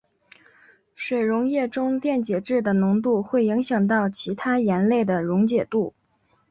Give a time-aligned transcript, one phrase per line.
[0.95, 5.93] 水溶液中电解质的浓度会影响到其他盐类的溶解度。